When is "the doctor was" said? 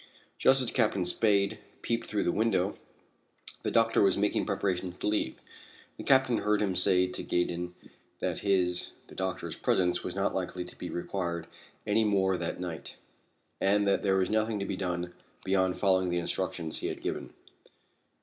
3.61-4.17